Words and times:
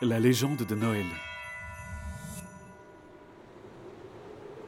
La 0.00 0.20
légende 0.20 0.58
de 0.58 0.76
Noël. 0.76 1.06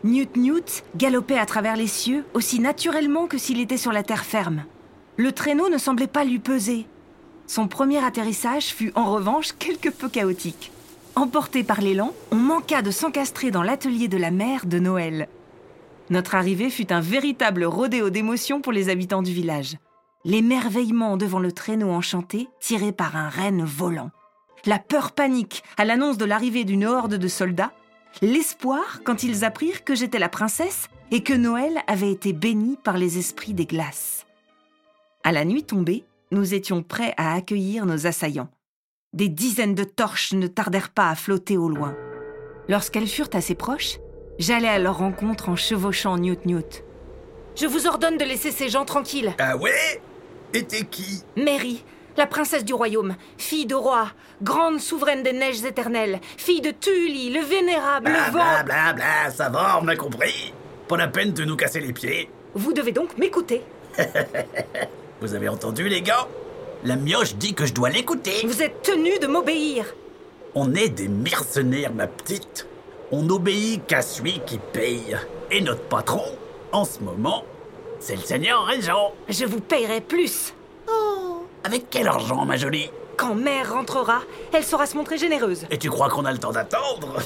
Newt 0.02 0.36
Newt 0.36 0.82
galopait 0.96 1.38
à 1.38 1.46
travers 1.46 1.76
les 1.76 1.86
cieux 1.86 2.24
aussi 2.34 2.58
naturellement 2.58 3.28
que 3.28 3.38
s'il 3.38 3.60
était 3.60 3.76
sur 3.76 3.92
la 3.92 4.02
terre 4.02 4.24
ferme. 4.24 4.64
Le 5.16 5.30
traîneau 5.30 5.68
ne 5.68 5.78
semblait 5.78 6.08
pas 6.08 6.24
lui 6.24 6.40
peser. 6.40 6.84
Son 7.46 7.68
premier 7.68 8.04
atterrissage 8.04 8.74
fut 8.74 8.90
en 8.96 9.12
revanche 9.12 9.52
quelque 9.52 9.88
peu 9.88 10.08
chaotique. 10.08 10.72
Emporté 11.14 11.62
par 11.62 11.80
l'élan, 11.80 12.12
on 12.32 12.36
manqua 12.36 12.82
de 12.82 12.90
s'encastrer 12.90 13.52
dans 13.52 13.62
l'atelier 13.62 14.08
de 14.08 14.18
la 14.18 14.32
mère 14.32 14.66
de 14.66 14.80
Noël. 14.80 15.28
Notre 16.08 16.34
arrivée 16.34 16.70
fut 16.70 16.92
un 16.92 17.00
véritable 17.00 17.62
rodéo 17.62 18.10
d'émotions 18.10 18.60
pour 18.60 18.72
les 18.72 18.88
habitants 18.88 19.22
du 19.22 19.32
village. 19.32 19.76
L'émerveillement 20.24 21.16
devant 21.16 21.38
le 21.38 21.52
traîneau 21.52 21.90
enchanté 21.90 22.48
tiré 22.58 22.90
par 22.90 23.14
un 23.14 23.28
renne 23.28 23.64
volant 23.64 24.10
la 24.66 24.78
peur 24.78 25.12
panique 25.12 25.62
à 25.76 25.84
l'annonce 25.84 26.18
de 26.18 26.24
l'arrivée 26.24 26.64
d'une 26.64 26.84
horde 26.84 27.14
de 27.14 27.28
soldats, 27.28 27.72
l'espoir 28.22 29.00
quand 29.04 29.22
ils 29.22 29.44
apprirent 29.44 29.84
que 29.84 29.94
j'étais 29.94 30.18
la 30.18 30.28
princesse 30.28 30.88
et 31.10 31.22
que 31.22 31.32
Noël 31.32 31.82
avait 31.86 32.10
été 32.10 32.32
béni 32.32 32.76
par 32.82 32.96
les 32.96 33.18
esprits 33.18 33.54
des 33.54 33.66
glaces. 33.66 34.26
À 35.24 35.32
la 35.32 35.44
nuit 35.44 35.64
tombée, 35.64 36.04
nous 36.30 36.54
étions 36.54 36.82
prêts 36.82 37.14
à 37.16 37.34
accueillir 37.34 37.86
nos 37.86 38.06
assaillants. 38.06 38.50
Des 39.12 39.28
dizaines 39.28 39.74
de 39.74 39.84
torches 39.84 40.32
ne 40.32 40.46
tardèrent 40.46 40.90
pas 40.90 41.10
à 41.10 41.14
flotter 41.16 41.56
au 41.56 41.68
loin. 41.68 41.96
Lorsqu'elles 42.68 43.08
furent 43.08 43.30
assez 43.32 43.56
proches, 43.56 43.98
j'allais 44.38 44.68
à 44.68 44.78
leur 44.78 44.98
rencontre 44.98 45.48
en 45.48 45.56
chevauchant 45.56 46.16
Newt 46.16 46.46
Newt. 46.46 46.84
Je 47.56 47.66
vous 47.66 47.88
ordonne 47.88 48.16
de 48.16 48.24
laisser 48.24 48.52
ces 48.52 48.68
gens 48.68 48.84
tranquilles. 48.84 49.34
Ah 49.38 49.56
ouais? 49.56 50.00
Et 50.54 50.62
t'es 50.62 50.84
qui? 50.84 51.22
Mary, 51.36 51.84
la 52.20 52.26
princesse 52.26 52.66
du 52.66 52.74
royaume, 52.74 53.16
fille 53.38 53.64
de 53.64 53.74
roi, 53.74 54.08
grande 54.42 54.78
souveraine 54.78 55.22
des 55.22 55.32
neiges 55.32 55.64
éternelles, 55.64 56.20
fille 56.36 56.60
de 56.60 56.70
Tully, 56.70 57.30
le 57.32 57.40
vénérable, 57.40 58.10
Bla 58.10 58.26
le 58.26 58.32
vent. 58.32 58.64
bla 58.66 58.92
bla, 58.92 59.30
ça 59.30 59.48
va, 59.48 59.80
on 59.82 59.88
a 59.88 59.96
compris. 59.96 60.52
Pas 60.86 60.98
la 60.98 61.08
peine 61.08 61.32
de 61.32 61.46
nous 61.46 61.56
casser 61.56 61.80
les 61.80 61.94
pieds. 61.94 62.28
Vous 62.52 62.74
devez 62.74 62.92
donc 62.92 63.16
m'écouter. 63.16 63.62
Vous 65.22 65.32
avez 65.34 65.48
entendu, 65.48 65.88
les 65.88 66.02
gars? 66.02 66.28
La 66.84 66.96
mioche 66.96 67.36
dit 67.36 67.54
que 67.54 67.64
je 67.64 67.72
dois 67.72 67.88
l'écouter. 67.88 68.42
Vous 68.44 68.62
êtes 68.62 68.82
tenu 68.82 69.18
de 69.18 69.26
m'obéir. 69.26 69.86
On 70.54 70.74
est 70.74 70.90
des 70.90 71.08
mercenaires, 71.08 71.94
ma 71.94 72.06
petite. 72.06 72.66
On 73.12 73.22
n'obéit 73.22 73.86
qu'à 73.86 74.02
celui 74.02 74.40
qui 74.44 74.58
paye. 74.74 75.16
Et 75.50 75.62
notre 75.62 75.84
patron, 75.84 76.24
en 76.72 76.84
ce 76.84 77.00
moment, 77.00 77.44
c'est 77.98 78.16
le 78.16 78.22
seigneur 78.22 78.66
régent. 78.66 79.14
Je 79.30 79.46
vous 79.46 79.60
payerai 79.60 80.02
plus. 80.02 80.52
Avec 81.64 81.90
quel 81.90 82.08
argent, 82.08 82.44
ma 82.44 82.56
jolie? 82.56 82.90
Quand 83.16 83.34
mère 83.34 83.74
rentrera, 83.74 84.22
elle 84.52 84.64
saura 84.64 84.86
se 84.86 84.96
montrer 84.96 85.18
généreuse. 85.18 85.66
Et 85.70 85.76
tu 85.76 85.90
crois 85.90 86.08
qu'on 86.08 86.24
a 86.24 86.32
le 86.32 86.38
temps 86.38 86.52
d'attendre? 86.52 87.18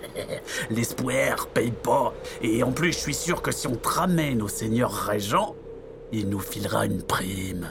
L'espoir 0.70 1.46
paye 1.48 1.72
pas. 1.72 2.14
Et 2.40 2.62
en 2.62 2.72
plus, 2.72 2.92
je 2.92 2.98
suis 2.98 3.14
sûr 3.14 3.42
que 3.42 3.52
si 3.52 3.66
on 3.66 3.76
te 3.76 3.88
ramène 3.88 4.40
au 4.40 4.48
seigneur 4.48 4.90
régent, 4.90 5.54
il 6.10 6.30
nous 6.30 6.40
filera 6.40 6.86
une 6.86 7.02
prime. 7.02 7.68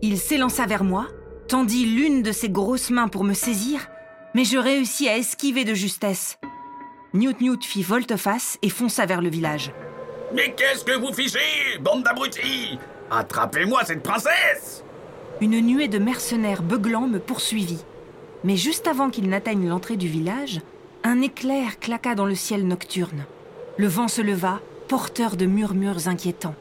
Il 0.00 0.18
s'élança 0.18 0.64
vers 0.64 0.82
moi, 0.84 1.08
tendit 1.46 1.84
l'une 1.84 2.22
de 2.22 2.32
ses 2.32 2.48
grosses 2.48 2.90
mains 2.90 3.08
pour 3.08 3.24
me 3.24 3.34
saisir, 3.34 3.80
mais 4.34 4.44
je 4.44 4.56
réussis 4.56 5.08
à 5.08 5.18
esquiver 5.18 5.64
de 5.64 5.74
justesse. 5.74 6.38
Newt 7.12 7.40
Newt 7.42 7.64
fit 7.64 7.82
volte-face 7.82 8.58
et 8.62 8.70
fonça 8.70 9.04
vers 9.04 9.20
le 9.20 9.28
village. 9.28 9.72
Mais 10.32 10.54
qu'est-ce 10.54 10.84
que 10.84 10.98
vous 10.98 11.12
fichez, 11.12 11.78
bande 11.80 12.02
d'abrutis? 12.02 12.78
Attrapez-moi 13.10 13.84
cette 13.84 14.02
princesse 14.02 14.82
Une 15.40 15.60
nuée 15.60 15.88
de 15.88 15.98
mercenaires 15.98 16.62
beuglants 16.62 17.08
me 17.08 17.18
poursuivit. 17.18 17.84
Mais 18.44 18.56
juste 18.56 18.86
avant 18.86 19.10
qu'ils 19.10 19.28
n'atteignent 19.28 19.68
l'entrée 19.68 19.96
du 19.96 20.06
village, 20.06 20.60
un 21.02 21.20
éclair 21.20 21.78
claqua 21.80 22.14
dans 22.14 22.26
le 22.26 22.34
ciel 22.34 22.66
nocturne. 22.66 23.24
Le 23.76 23.88
vent 23.88 24.08
se 24.08 24.22
leva, 24.22 24.60
porteur 24.88 25.36
de 25.36 25.46
murmures 25.46 26.08
inquiétants. 26.08 26.54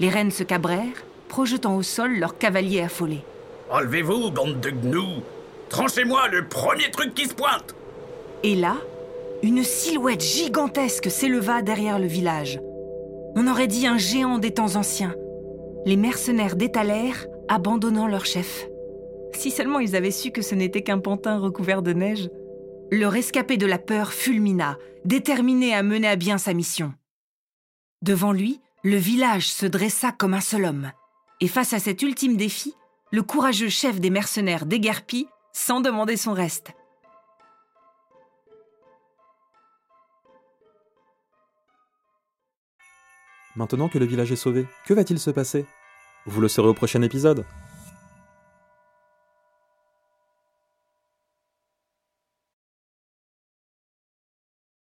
Les 0.00 0.10
reines 0.10 0.30
se 0.30 0.42
cabrèrent, 0.42 1.04
projetant 1.28 1.76
au 1.76 1.82
sol 1.82 2.18
leurs 2.18 2.36
cavaliers 2.36 2.82
affolés. 2.82 3.24
Enlevez-vous, 3.70 4.30
bande 4.30 4.60
de 4.60 4.70
gnous 4.70 5.22
Tranchez-moi 5.70 6.28
le 6.28 6.46
premier 6.46 6.90
truc 6.90 7.14
qui 7.14 7.26
se 7.26 7.34
pointe 7.34 7.74
Et 8.42 8.56
là, 8.56 8.76
une 9.42 9.62
silhouette 9.62 10.20
gigantesque 10.20 11.10
s'éleva 11.10 11.62
derrière 11.62 11.98
le 11.98 12.06
village. 12.06 12.60
On 13.36 13.46
aurait 13.46 13.68
dit 13.68 13.86
un 13.86 13.96
géant 13.96 14.38
des 14.38 14.50
temps 14.50 14.74
anciens. 14.74 15.14
Les 15.86 15.96
mercenaires 15.96 16.56
détalèrent, 16.56 17.26
abandonnant 17.50 18.06
leur 18.06 18.24
chef. 18.24 18.68
Si 19.34 19.50
seulement 19.50 19.80
ils 19.80 19.96
avaient 19.96 20.12
su 20.12 20.30
que 20.30 20.40
ce 20.40 20.54
n'était 20.54 20.82
qu'un 20.82 21.00
pantin 21.00 21.38
recouvert 21.38 21.82
de 21.82 21.92
neige. 21.92 22.30
Le 22.92 23.06
rescapé 23.06 23.56
de 23.56 23.66
la 23.66 23.78
peur 23.78 24.12
fulmina, 24.12 24.78
déterminé 25.04 25.74
à 25.74 25.82
mener 25.82 26.08
à 26.08 26.16
bien 26.16 26.38
sa 26.38 26.54
mission. 26.54 26.94
Devant 28.02 28.32
lui, 28.32 28.60
le 28.82 28.96
village 28.96 29.52
se 29.52 29.66
dressa 29.66 30.12
comme 30.12 30.34
un 30.34 30.40
seul 30.40 30.64
homme. 30.64 30.92
Et 31.40 31.48
face 31.48 31.72
à 31.72 31.80
cet 31.80 32.02
ultime 32.02 32.36
défi, 32.36 32.74
le 33.10 33.22
courageux 33.22 33.68
chef 33.68 34.00
des 34.00 34.10
mercenaires 34.10 34.64
déguerpit 34.64 35.26
sans 35.52 35.80
demander 35.80 36.16
son 36.16 36.32
reste. 36.32 36.72
Maintenant 43.56 43.88
que 43.88 43.98
le 43.98 44.06
village 44.06 44.30
est 44.30 44.36
sauvé, 44.36 44.66
que 44.86 44.94
va-t-il 44.94 45.18
se 45.18 45.30
passer? 45.30 45.66
Vous 46.26 46.40
le 46.40 46.48
saurez 46.48 46.68
au 46.68 46.74
prochain 46.74 47.02
épisode. 47.02 47.44